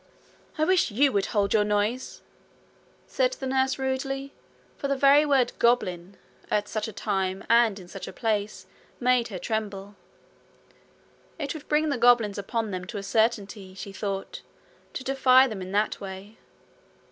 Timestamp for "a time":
6.87-7.43